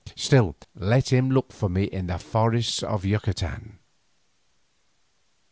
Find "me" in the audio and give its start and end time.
1.69-1.83